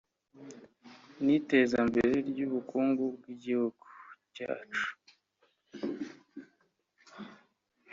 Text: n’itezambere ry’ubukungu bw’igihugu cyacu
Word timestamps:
n’itezambere 1.25 2.13
ry’ubukungu 2.29 3.03
bw’igihugu 3.17 3.85
cyacu 4.35 4.85